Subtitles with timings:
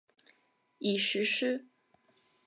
[0.79, 1.67] 已实施。